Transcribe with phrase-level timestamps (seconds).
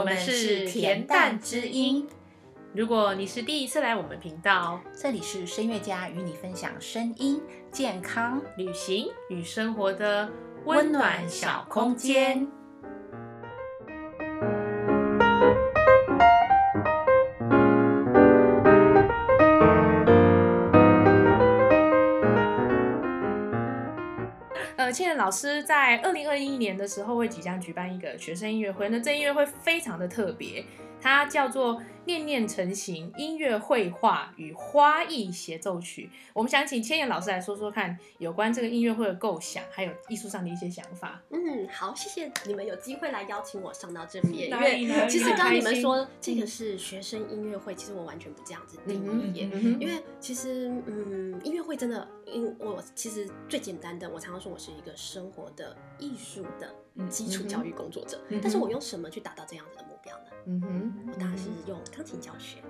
[0.00, 2.08] 我们是恬淡之音。
[2.72, 7.38] 如果你是第一次来我们频道，这里是声乐家与你分享声音、
[7.70, 10.26] 健康、旅行与生活的
[10.64, 12.48] 温暖小空间。
[25.30, 30.64] 老师在二零二一年的时候会即将举办一个学生音乐会，那这音乐会非常的特别，
[31.00, 31.82] 它叫做。
[32.06, 41.22] 念念成型音乐绘画与花艺协奏曲，我们想请千言老师来说说看，有关这个音乐会的构想，还有艺术上的一些想法。
[41.28, 44.50] 嗯，好，谢谢你们有机会来邀请我上到这边，
[44.80, 56.74] 因为其实刚你们说这个是学生音乐会，其实我完全不这样子定义耶，因为其实嗯，音乐会真的，因我其实最简单的，我常常说我是一个生活的艺术的
[57.08, 59.89] 基础教育工作者，但是我用什么去达到这样子的？
[60.52, 62.60] 嗯哼，我当然是用钢琴教学，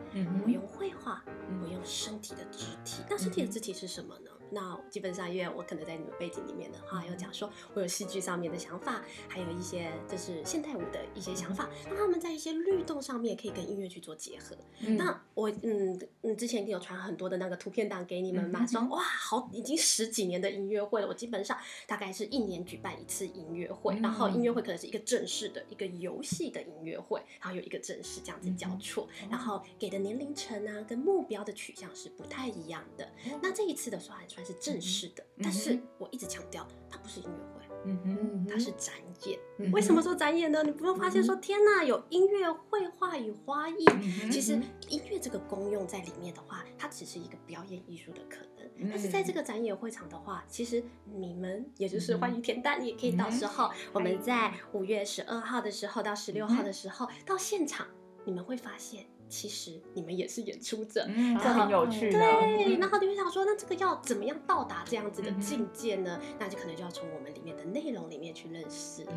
[0.44, 1.24] 我用绘画，
[1.62, 3.02] 我用身体的肢体。
[3.08, 4.30] 那身体的肢体是什么呢？
[4.50, 14.56] 那基本上，因为我可能在你们背景里面的话，有讲说我有戏剧上面的想法，还有一些就是现代舞的一些想法，那他们在一些律动上面可以跟音乐去做结合。
[14.96, 21.06] 那我嗯嗯，之前有传很多的那个图片档给你们嘛，说哇，好，已经十几年的音乐会了。
[21.06, 33.08] 我基本上大概是一年举办一次音乐会，然后音乐会可能是一个正式的一个游戏的音乐会，然后有一个正式这样子交错，然后给的年龄层啊跟目标的取向是不太一样的。
[33.42, 38.94] 那这一次的算算是正式的，但是我一直强调，它不是音乐会，嗯哼，它是展
[39.26, 39.38] 演。
[39.70, 40.62] 为什么说展演呢？
[40.62, 43.84] 你不用发现说，天呐，有音乐、绘画与花艺，
[44.32, 48.88] 其实音乐这个功用在里面的话，它只是一个表演艺术的可能。
[48.88, 57.86] 但是在这个展演会场的话，其实你们也就是欢迎田丹，你也可以到时候我们在五月十二号的时候到十六号的时候到现场，
[58.24, 59.04] 你们会发现。
[59.30, 61.08] 其实你们也是演出者，
[61.40, 62.10] 这很有趣。
[62.10, 66.20] 对，然后你会想说，那这个要怎么样到达这样子的境界呢？
[66.38, 69.12] 那就可能就要从我们里面的内容里面去认识了。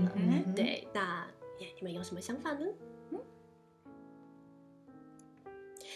[0.55, 1.27] 对，那
[1.59, 2.65] 你们有什么想法呢？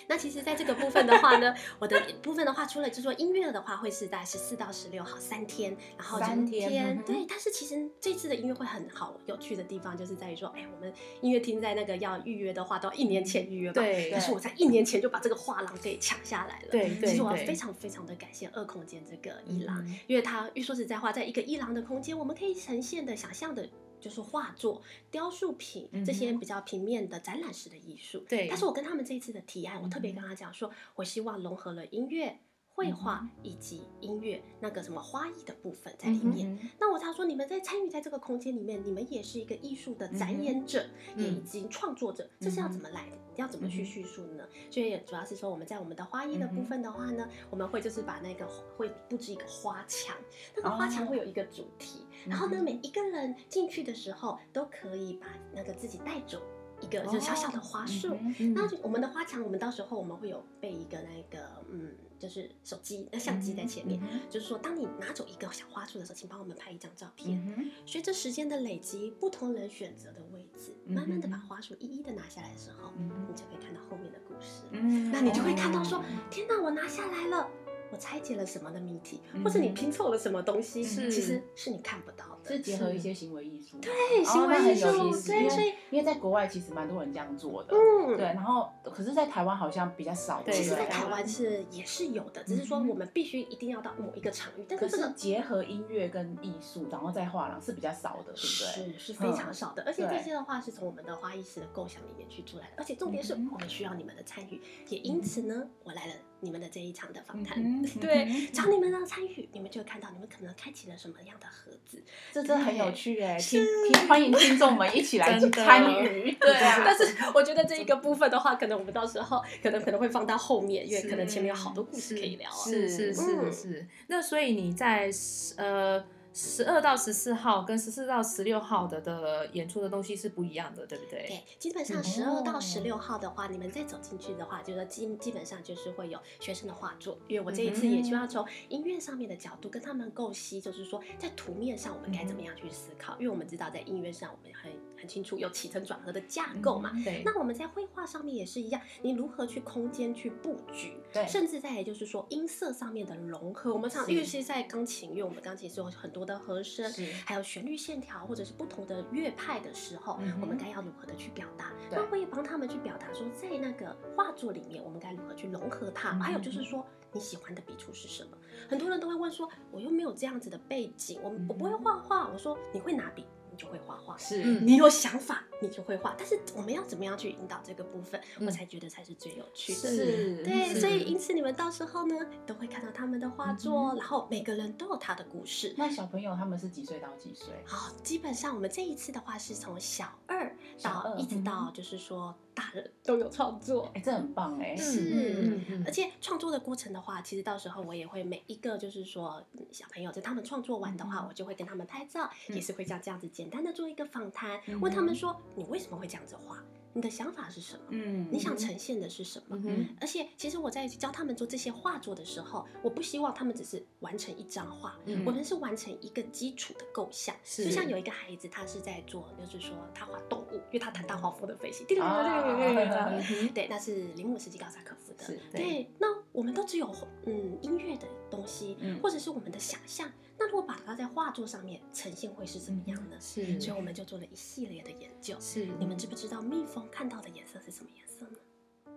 [0.07, 7.25] 那其实，在这个部分的话呢，我的部分的话，除了就说音乐的话，会是在十四到十六号三天，然后三天，对。
[7.27, 10.91] 但是其实这次的音乐会很好，有趣的地方就是在于说，哎，我们
[11.21, 13.73] 音乐厅在那个要预约的话，都要一年前预约嘛。
[13.73, 14.09] 对。
[14.11, 16.67] 但是我在一年前就把这个画廊给抢下来了。
[16.71, 17.09] 对对。
[17.09, 23.67] 其实我要非常非常的感谢二空间这个一廊，因为它说实在话，在一个一廊的空间，我们可以呈现的想象的。
[23.99, 28.19] 就是画作、雕塑品这些比较平面的展览式的艺术。
[28.27, 28.47] 对。
[28.47, 32.39] 但是我跟他们这一次的提案，我特别跟他讲说，我希望融合了音乐、
[32.77, 36.55] 绘画以及音乐那个什么花艺的部分在里面。
[36.79, 43.17] 那我常说，你们在参与在这个空间里面，你们也是一个艺术的展演者，也以及创作者，这是要怎么来的？
[43.35, 44.43] 要怎么去叙述呢？
[44.69, 50.15] 所以主要是说，我们在我们的花艺的部分的话呢，我们会就是把那个会布置一个花墙，
[50.55, 52.05] 那个花墙会有一个主题。
[52.27, 56.39] 然后呢，每一个人进去的时候都可以把那个自己带走
[56.81, 58.17] 一个就小小的花束。
[58.55, 63.99] 那我们的花墙，我们到时候我们会有备一个那个嗯，就是手机那相机在前面，
[64.29, 67.71] 就是说当你拿走一个小花束的时候，请帮我们拍一张照片。
[67.85, 74.63] 随着时间的累积，不同人选择的位置，慢慢的把花束一一的拿下来的时候，你就可以看到后面的故事。
[75.11, 77.49] 那你就会看到说，天哪，我拿下来了。
[77.89, 82.36] 我拆解了什么的谜题，或者你拼凑了什么东西，其实是你看不到的。
[82.47, 84.87] 是结合一些行为艺术，对，行为艺术，
[85.27, 88.25] 对，所以因为在国外其实蛮多人这样做的，嗯，对。
[88.25, 90.43] 然后，可是，在台湾好像比较少。
[90.45, 94.65] 其实，在台湾是也是有的，只是说我们必须一定要到某一个场域。
[94.67, 98.93] 但是，这个结合音乐跟艺术，然后在画廊是比较少的，对不对？
[98.93, 99.83] 是是非常少的。
[99.85, 102.73] 而且这些的话是从我们的花艺师的构想里面去出来的。
[102.77, 106.13] 而且重点是我们需要你们的参与，也因此呢，我来了。
[106.39, 107.59] 你们的这一场的访谈，
[107.99, 111.99] 对，只要你们的参与，你们就会看到你们可能开启了什么样的盒子，
[112.37, 113.35] 这真的很有趣哎！
[113.35, 116.31] 听听，欢迎听众们一起来参与。
[116.39, 122.47] 对啊，但是 我觉得这一个部分的话，可能我们到时候可能可能会放到后面，因为可能前面有好多故事可以聊。
[122.51, 125.09] 是是是是，那所以你在
[125.55, 126.03] 呃。
[126.39, 131.25] 十二到十四号跟十四到十六号的的演出的东西是不一样的，对不对？
[131.27, 146.91] 对，基本上十二到十六号的话，你们再走进去的话，就是基基本上就是会有学生的画作，因为我这一次也希望从音乐上面的角度跟他们构思，就是说在图面上我们该怎么样去思考，因为我们知道在音乐上我们很很清楚有起承转合的架构嘛。
[147.03, 147.23] 对。
[147.25, 156.27] 那我们在绘画上面也是一样，你如何去空间去布局，对，甚至在就是说音色上面的融合，我们常尤其是在钢琴，因为我们钢琴是有很多。
[156.27, 156.91] 的和声，
[157.25, 161.71] 还有旋律线条，或者是不同的乐派的时候，我们该要如何的去表达？
[161.89, 166.19] 那我也帮他们去表达说，在那个画作里面，我们该如何去融合它？
[166.19, 168.37] 还有就是说，你喜欢的笔触是什么？
[168.67, 172.27] 很多人都会问说，我又没有这样子的背景，我我不会画画。
[172.27, 173.25] 我说，你会拿笔。
[173.57, 176.15] 就会画画，是你有想法，你就会画。
[176.17, 179.79] 但是我们要怎么样去引导这个部分，我才觉得才是最有趣的。
[179.79, 182.15] 是，对，所以因此你们到时候呢，
[182.45, 185.73] 都会看到他们的画作，然后每个人都有他的故事。
[185.75, 187.47] 那小朋友他们是几岁到几岁？
[187.65, 192.35] 好，基本上我们这一次的话是从小二到一直到就是说。
[192.57, 206.57] 大人 都有创作，哎，这很棒哎，是，而且创作的过程的话，其实到时候我也会每一个就是说小朋友在他们创作完的话，我就会跟他们拍照，也是会像这样子简单的做一个访谈，问他们说你为什么会这样子画。
[206.97, 207.81] 你的想法是什么？
[207.89, 209.55] 嗯，你想呈现的是什么？
[209.63, 217.35] 嗯，而且其实我在教他们做这些画作的时候，我不希望他们只是完成一张画，我们是完成一个基础的构想。
[217.43, 221.85] 是，就像有一个孩子，他是在做，就是说他画动物，因为他弹大黄蜂的飞行。
[221.85, 225.39] 对对对对对对，那是铃木斯基高萨克夫的。
[225.51, 226.93] 对，那我们都只有
[227.25, 230.07] 嗯音乐的东西，或者是我们的想象。
[230.37, 233.17] 那如果把它在画作上面呈现会是怎么样呢？
[233.19, 235.35] 是，所以我们就做了一系列的研究。
[235.39, 238.37] 是，你们知不知道蜜蜂看到的颜色是什么颜色呢？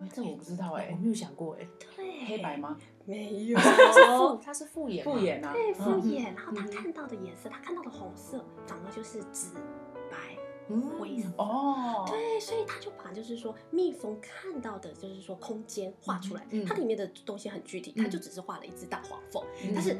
[0.02, 1.66] 哎，这我不知道哎，我没有想过哎。
[1.96, 2.76] 对，黑白吗？
[3.06, 3.58] 没 有，
[4.44, 5.50] 它是复眼，复眼啊。
[5.54, 6.34] 对，复眼。
[6.34, 9.60] 然后它看到的颜色，它看到的红色，反而就是紫白
[10.78, 11.28] 灰色。
[11.38, 16.46] 哦，对，所以他就把就是说蜜蜂看到的，就是说空间画出来。
[16.66, 19.42] 它里面的东西很具体，它就只是画了一只大黄蜂，
[19.74, 19.96] 但是。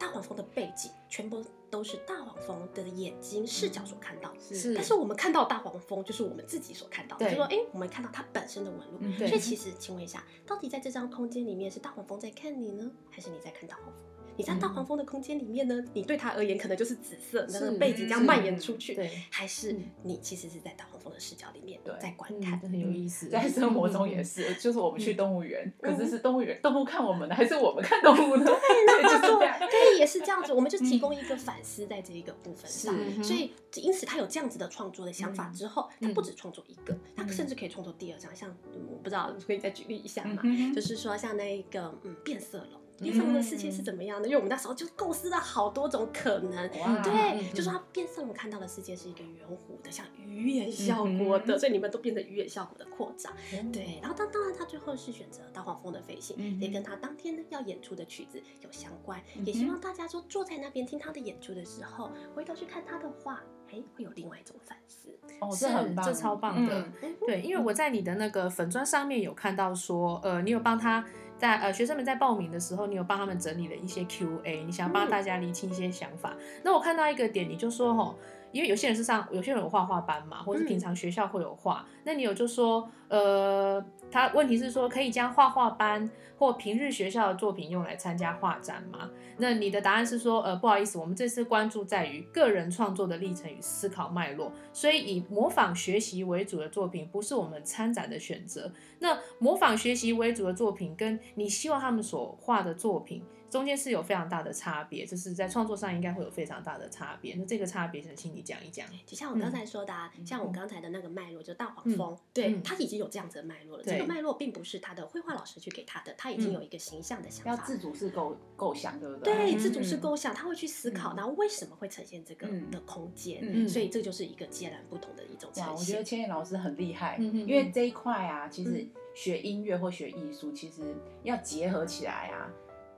[0.00, 4.72] 大黄蜂的背景全部都是大黄蜂的眼睛视角所看到，是。
[4.72, 9.18] 但是我们看到大黄蜂，就是我们自己所看到，就说，哎，我们看到它本身的纹路。
[9.18, 13.94] 所以其实，请问一下，到底在这张空间里面，是大黄蜂在看你呢，还是你在看大黄蜂？
[14.40, 15.84] 你在大黄蜂的空间里面呢？
[15.92, 23.28] 你对它而言可能就是紫色，那个背景这样蔓延出去，对，还是你其实是在大黄蜂的视角里面在观看，很有意思。
[23.28, 28.44] 在生活中也是，就是我们去动物园，可是是动物园动物看我们的，还是我们看动物的？
[28.46, 30.54] 对，就是这样，对，也是这样子。
[30.54, 38.34] 我们就提供一个反思在这一个部分上，所以因此他有这样子的创作的想法之后，他不止创作一个，他甚至可以创作第二张。
[38.34, 38.48] 像
[38.90, 40.42] 我不知道可以再举例一下嘛？
[40.74, 42.80] 就是说像那一个嗯变色龙。
[43.00, 44.28] 变色龙的世界是怎么样的？
[44.28, 46.68] 因为我们那时候就构思了好多种可能，
[47.02, 47.80] 对，就说它。
[47.92, 53.32] 变色龙看到的世界是一个圆弧的，像鱼眼效果的，所以你们都变成鱼眼效果的扩张，
[53.72, 53.98] 对。
[54.00, 56.80] 然后当当然他最后是选择大黄蜂的飞行，也跟。
[56.82, 63.42] 他当天呢要演出的曲子有相关，也希望大家说坐在那边听他的演出的时候，回头去看他的画，
[63.72, 65.08] 哎，会有另外一种反思。
[65.40, 66.84] 哦，这很棒，这超棒的。
[67.26, 71.04] 对，因为我在你的那个粉砖上面有看到说，呃，你有帮他。
[71.38, 76.36] 在呃，学生们在报名的时候，你有帮他们整理了一些 Q&A，你想帮大家理清一些想法。
[76.62, 78.14] 那我看到一个点，你就说吼，
[78.52, 83.84] 因为有些人是上，有些人有画画班嘛，或者是平常学校会有画，那你有就说，呃。
[84.12, 89.08] 他问题是说，可以将画画班或平日学校的作品用来参加画展吗？
[89.36, 98.72] 那你的答案是说，呃，不好意思，我们这次关注在于个人创作的历程与思考脉络，所以以模仿学习为主的作品不是我们参展的选择。
[98.98, 103.22] 那模仿学习为主的作品，跟你希望他们所画的作品。
[103.50, 107.34] 中间是有非常大的差别，就是在创作上应该会有非常大的差别。
[107.34, 108.86] 那这个差别，想请你讲一讲。
[109.04, 113.82] 就像我刚才说的，啊，像我刚才的那个脉络，就大黄蜂，对，他已经有这样子的脉络了。
[113.84, 117.50] 这个脉络并不是他的绘画老师去给他的，他已经有一个形象的想法。
[117.50, 119.34] 要自主是构构想，对不对？
[119.34, 123.68] 对，自主是构想，他会去思考，然后为什么会呈现这个的空间。
[123.68, 125.74] 所以这就是一个截然不同的一种呈现。
[125.74, 132.48] 我觉得千叶老师很厉害，因为这一块啊，其实学音乐或学艺术，其实要结合起来啊。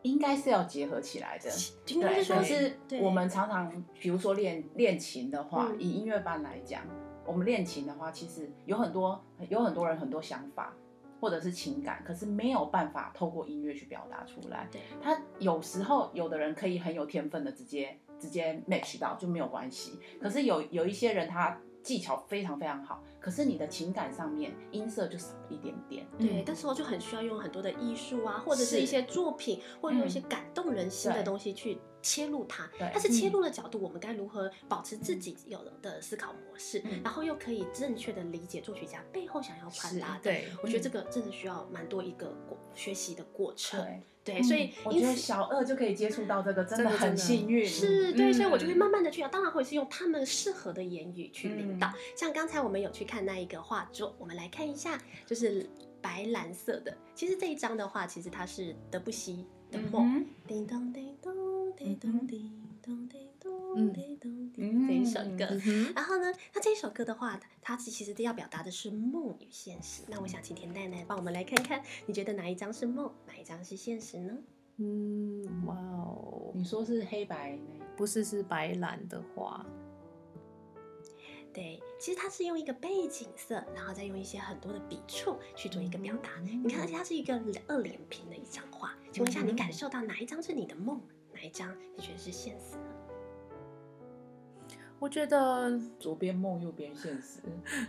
[0.03, 1.51] 应该是要结合起来的，
[1.87, 2.25] 对。
[2.25, 6.83] 可是我们常常，比如说练练琴的话，以音乐班来讲，
[7.25, 10.75] 我们练琴的话，其实有很多有很多人很多想法
[11.21, 14.69] 或者是情感，可是没有办法透过音乐去表达出来。
[14.71, 14.81] 对。
[15.01, 21.59] 他有时候有的人可以很有天分的直接直接 match 到就没有关系，可是有有一些人他。
[21.83, 26.07] 技巧非常非常好，可是你的情感上面音色就少了一点点。
[26.19, 32.71] 对，但是我就很需要用很多的艺术啊，或者是一些作品，或者用一些感动人心的东西去切入它。
[32.79, 40.21] 但是切入的角度，我们该如何保持自己有的思考模式，然后又可以正确的理解作曲家背后想要传达的？
[40.23, 43.85] 对，我觉得这个真的需要蛮多一个过学习的过程。
[44.25, 47.67] 对，所以我觉得小二就可以接触到这个，真的很幸运。
[47.67, 51.93] 是对，所以我就会慢慢的去讲，当然会是用他们适合的言语去领导。
[52.17, 55.69] 像刚才我们有去看那一个画作，我们来看一下，就是
[56.01, 56.97] 白蓝色的。
[57.15, 60.25] 其实这一张的话，其实它是德布西的梦。
[60.47, 62.51] 叮咚叮咚叮咚叮
[62.81, 63.32] 咚叮
[63.77, 63.93] 嗯。
[64.87, 65.47] 这一首歌。
[65.95, 70.03] 然后呢，那这一首歌的话，它其实要表达的是梦与现实。
[70.09, 74.37] 那我想请田奶奶帮我们来看看，你觉得哪一张是梦，哪一张是现实呢？
[74.77, 77.59] 嗯，哇哦，你说是黑白
[77.97, 79.65] 不是，是白蓝的画。
[81.53, 86.31] 对，其实它是用一个背景色，然后再用一些很多的笔触去做一个表达。
[86.41, 87.35] 你看，而且它是一个
[87.67, 88.95] 二连屏的一张画。
[89.13, 91.01] 请问一下，你感受到哪一张是你的梦，
[91.35, 92.83] 哪一张你觉得是现实呢？
[95.03, 97.41] 我觉得左边梦，右边现实。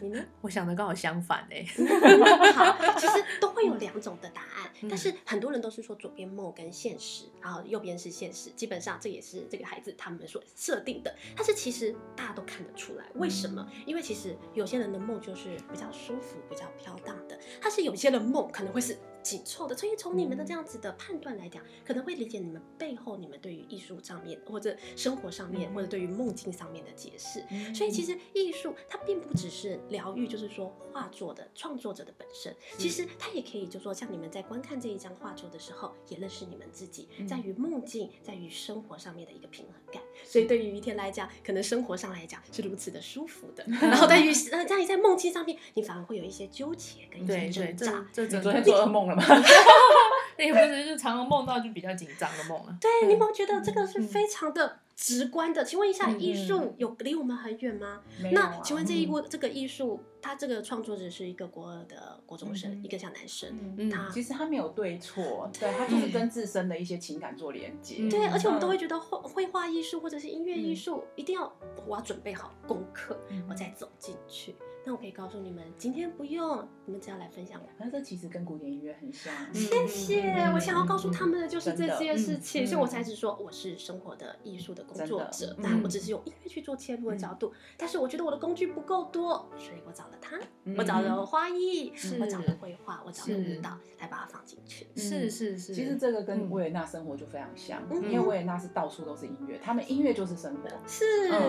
[0.02, 0.20] 你呢？
[0.42, 1.64] 我想的刚好相反哎。
[2.56, 8.50] 好，其实都会有两种的答案，但是很多人都是说左边梦跟现实，然后右边是现实。
[8.56, 11.16] 基本上这也是这个孩子他们所设定的。
[11.36, 13.64] 但是其实大家都看得出来，为什么？
[13.86, 18.98] 因为其实有些人的梦就是比较舒服、比较飘荡的，但是有些人梦可能会是。
[19.24, 27.44] 紧凑的，所以从你们的这样子的判断来讲，可能会理解你们背后你们对于艺术上面或者生活上面或者对于梦境上面的解释。
[27.74, 40.04] 所以其实艺术它并不只是疗愈，就是说画作的创作者的本身，其实它也可以就说像你们在观看这一张画作的时候，也认识你们自己，在于梦境，在于生活上面的一个平衡感。
[40.26, 48.06] 所以对于于天来讲，可能生活上来讲是如此的舒服的， 然后在于呃在于在梦境上面，你反而会有一些纠结跟一些挣扎。
[48.12, 49.13] 这昨天做噩梦了。
[49.16, 52.76] 那 也不是，就常常梦到就比较紧张的梦啊。
[52.82, 55.64] 对，你有没有觉得这个是非常的直观的？
[55.64, 58.02] 请问一下，艺术有离我们很远吗？
[58.32, 63.90] 那请问这一部这个艺术，他这个创作者是一个国二的国中生，一个小男生。
[63.92, 68.10] 他其实他没有对错，对他就是跟自身的一些情感做连接。
[68.10, 71.54] 对，而且我们都会觉得绘绘画艺术或者是音乐艺术，一定要
[71.86, 73.18] 我要准备好功课，
[73.48, 74.56] 我再走进去。
[74.86, 77.62] 那我可以告诉你们，今天不用，你们只要来分享。
[77.78, 79.34] 那这其实跟古典音乐很像。
[79.54, 80.22] 谢谢，
[80.54, 87.54] 我想要告诉他们的就是这些事情，所以我才是说我是生活的艺术的工作者，那我只是用音乐去做切入的角度。
[87.78, 90.38] 但是我觉得我的工具不够多，所以我找了他，
[90.78, 94.86] 我找了花艺，我找了绘画，我找了舞蹈，来把它放进去。
[94.98, 100.70] 是是是，其实这个跟维也纳生活就非常像，因为维也纳是到处都是音乐，他们音乐就是生活。
[100.86, 101.06] 是，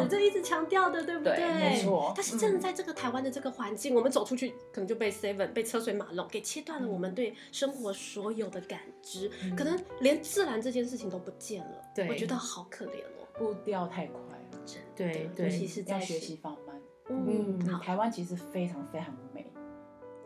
[0.08, 1.36] 这一直强调的，对不对？
[1.52, 2.12] 没错。
[2.14, 3.23] 但是真的在这个台湾。
[3.24, 11.82] 的这个环境，我们走出去可能就被 seven 被车水马龙给切断了我们对生活所有的感知，可能连自然这件事情都不见了。
[11.94, 14.88] 对，我觉得好可怜哦，步调太快了，真的。
[14.94, 16.80] 对对，尤其是在学习放慢。
[17.08, 19.50] 嗯，台湾其实非常非常美。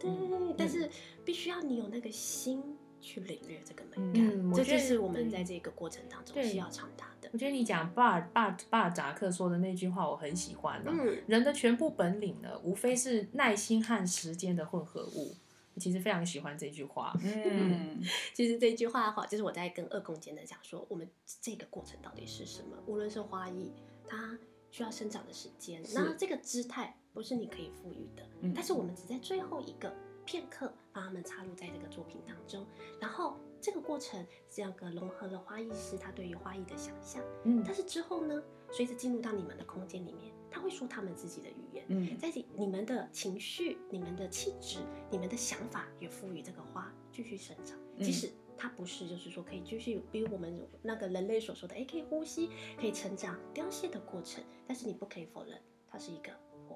[0.00, 0.10] 对，
[0.56, 0.90] 但是
[1.24, 2.62] 必须要你有那个心。
[3.00, 7.28] 去领略这个美感，这就是我们在这个过程当中需要传达的。
[7.32, 10.82] 我觉得你讲巴尔巴巴尔扎克说的那句话，我很喜欢。
[10.86, 15.34] 嗯，人的全部本领呢，无非是耐心和时间的混合物。
[15.78, 17.16] 其实非常喜欢这句话。
[17.22, 18.02] 嗯，
[18.34, 21.08] 其实这句话的话，就是我在跟二宫间的讲说，我们
[21.40, 22.76] 这个过程到底是什么？
[22.86, 23.70] 无论是花艺，
[24.08, 24.36] 它
[24.72, 28.24] 需要生长的时间，那这个姿态不是你可以赋予的。
[28.40, 29.94] 嗯，但是我们只在最后一个。
[30.28, 32.66] 片刻，把他们插入在这个作品当中，
[33.00, 44.80] 然后这个过程这样个融合了花艺师他对于花艺的想象，嗯，但是之后呢，随着进入到你们的空间里面，他会说他们自己的语言，嗯，在你们的情绪、你们的气质、
[45.10, 55.58] 你们的想法，也赋予这个花继续生长，即使它不是就是说可以继续，比如我们那个人类所说的，哎，可以呼吸、可以成长、凋谢的过程，但是你不可以否认，
[55.90, 56.30] 它是一个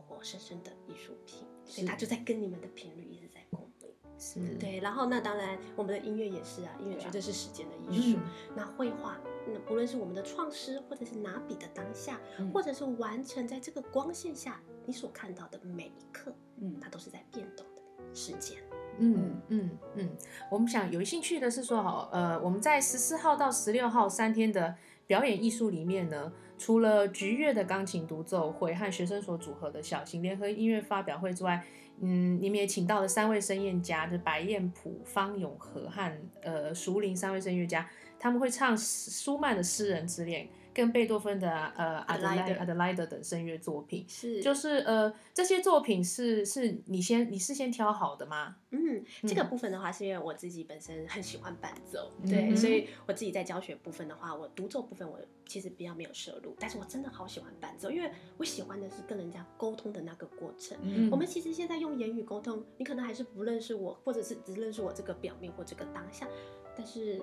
[0.08, 3.90] 活活生生的艺术品，所以它就在跟你们的频率一直在共鸣。
[4.16, 8.18] 是对，然后那当然，我们的音乐也是啊，音乐绝对是时间的艺术。
[8.54, 9.18] 那绘画，
[9.48, 12.20] 那不论是我们的创诗，或者是拿笔的当下，
[12.54, 18.62] 或者是完成在这个光线下你所看到的每一刻，嗯，它都是在变动的时间。
[18.98, 20.16] 嗯嗯嗯，
[20.50, 24.76] 我们想有兴趣的是说，好，呃，我们在十四号到十六号三天的
[25.12, 31.62] 表演艺术里面呢，除了菊乐的钢琴独奏会和学生所组合的小型联合音乐发表会之外，
[32.00, 37.86] 嗯，你们也请到了三位声乐家，就是白燕普、方永和和呃熟林三位声乐家，
[38.18, 40.46] 他们会唱舒曼的《诗人之恋》。
[40.74, 48.56] 跟贝多芬的呃阿德莱德阿德莱德等声乐作品，是就是呃这些作品是是你先你事先挑好的吗？
[48.72, 60.76] 嗯，这个部分的话是因为我自己本身很喜欢伴奏，对，所以我自己在教学部分的话，我独奏部分我其实比较没有摄入，但是我真的好喜欢伴奏，因为我喜欢的是跟人家沟通的那个过程。
[60.82, 66.26] 嗯，我们其实现在用言语沟通，你可能还是不认识我，或者是只认识我这个表面或这个当下。
[66.74, 67.20] 但是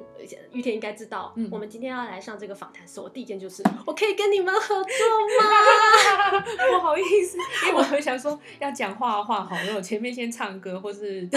[0.52, 6.46] 玉田应该知道，我们今天要来上这个访谈时，我第一件就是我可以跟你们合作吗？
[6.72, 11.28] 不好意思，因为我很想说要讲话的话，好，因为我前面先唱歌，或是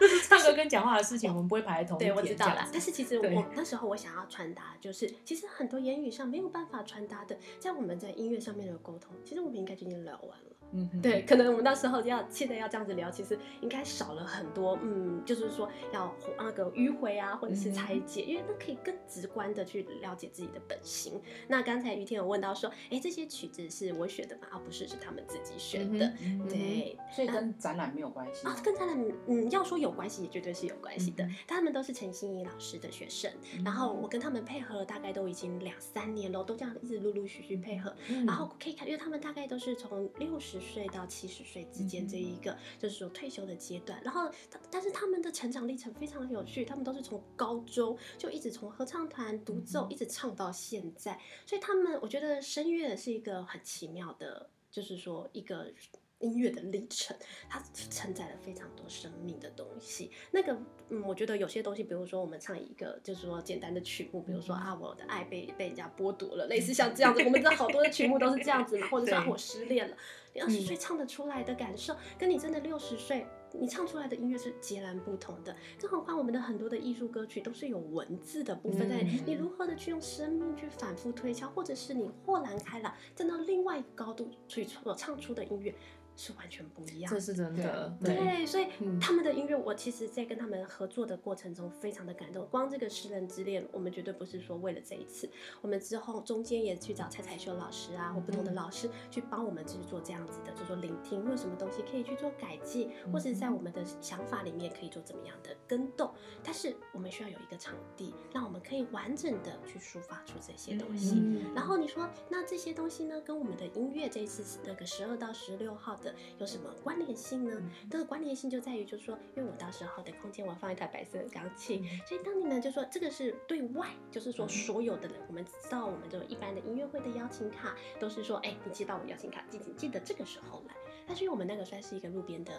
[0.00, 2.14] 就是唱歌跟讲话的事情， 我们不会排在同一天。
[2.14, 2.68] 对，我知道了。
[2.72, 10.55] 但是其实我那时候我想要传达，就是其实很多言语上没有办法传达的，在我们在音乐上面的沟通，其实我们应该就已经聊完了。
[10.72, 14.78] 嗯，对，可能我们到时候要现在要这样子聊，其实应该少了很多。
[14.82, 21.20] 嗯，就是说要那个迂回啊，或者是拆解，因为那可以更直观的去了解自己的本心。
[21.48, 24.48] 那刚才于天有问到说，哎，这些曲子是我选的吗？
[24.50, 26.12] 啊，不是，是他们自己选的。
[26.48, 31.26] 对，所以跟展览没有关系啊，跟展览嗯，要说有关系，也绝对是有关系的。
[31.46, 33.30] 他们都是陈心怡老师的学生，
[33.64, 37.94] 然后我跟他们配合了大概都已经两三年了，都这样一直陆陆续续配合。
[38.26, 44.00] 然后可以看，因为他们大概都是从六十岁到七十岁之间这一个，就是说退休的阶段。
[44.02, 44.30] 然后，
[44.70, 55.72] 但是他们的成长历程非常有趣，他们都是从高中就一直从合唱团独奏一直唱到现在，所以他们我觉得声乐是一个很奇妙的，就是说一个。
[56.20, 57.14] 音乐的历程，
[57.46, 60.10] 它承载了非常多生命的东西。
[60.30, 67.22] 那个，嗯，我觉得有些东西，比如说我们唱一个，就是说简单的曲目，比如说啊，我的爱被被人家剥夺了，类似像这样子。
[67.22, 69.94] 我们知道好多的曲目都是这样子嘛， 或者说啊，我失恋了。
[70.32, 73.26] 你二十岁唱得出来的感受，跟你真的六十岁
[73.60, 75.54] 你唱出来的音乐是截然不同的。
[75.80, 85.74] 更何况我们的很多的艺术歌曲都是有文字的部分在，你如何的去用生命去反复推敲，或者是你豁然开朗，站到另外一个高度去所唱出的音乐。
[86.16, 87.94] 是完全不一样，这是真的。
[88.02, 88.68] 对，所以
[88.98, 92.46] 他们的音乐，我其实，在跟他们合作的过程中，非常的感动。
[92.50, 95.28] 光这个《诗人之恋》，我们绝对不是说为了这一次，
[95.60, 106.10] 我们之后中间也去找蔡彩秀老师啊，或不同的老师去帮我们制作这样子的，就说聆听，有什么东西可以去做改进，或者在我们的想法里面可以做怎么样的跟动。
[106.42, 111.22] 但是我们需要有一个场地，让我们可以完整的去抒发出这些东西。
[111.54, 116.05] 然后你说，那这些东西呢，跟我们的音乐这一次那个十二到十六号的。
[116.38, 117.70] 有什么关联性呢？
[117.90, 130.74] 这个关联性就在于，就是说，因为我到时候的空间我要放一台白色的钢琴，所以当你们就说这个是对外，就是说所有的人，我们知道我们这种一般的音乐会的邀请卡都是说，哎，你接到我邀请卡，记记得这个时候来。
[131.06, 132.52] 但是因为我们那个算是一个路边的。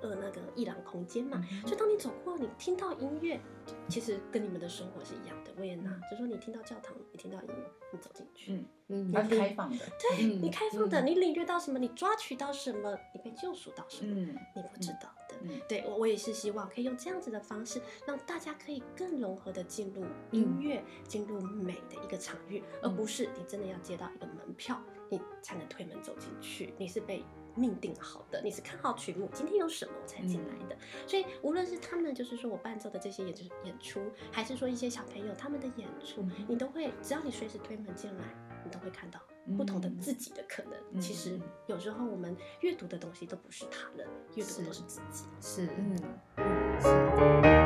[0.00, 3.38] 呃，那个艺廊空间嘛，所以当你走过，你听到音乐，
[3.88, 5.52] 其实跟你们的生活是一样的。
[5.58, 14.14] 维也纳，就说你听到教堂，你听到音乐，你走进去，嗯嗯，它开放的，对你开放的，你领略到什么，你抓取到什么，你被救赎到什么，
[14.54, 15.36] 你不知道的。
[15.68, 27.24] 对我，我也是希望可以用这样子的方式，让大家可以更融合的进入音乐，进入美的一个场域，而不是你真的要接到一个门票，你才能推门走进去，你是被。
[27.56, 30.76] 命定好的，你是看好曲目，今天有什么我才进来的。
[31.06, 33.32] 所以无论是他们，就是说我伴奏的这些演
[33.64, 34.00] 演出，
[34.32, 38.24] 还是说一些小朋友他们的演出，你都会，只要你随时推门进来，
[38.64, 39.20] 你都会看到
[39.56, 41.00] 不同的自己的可能。
[41.00, 45.24] 其实有时候我们阅读的东西都不是他人，阅读的都是自己。
[45.40, 45.96] 是，嗯，
[46.80, 47.63] 是。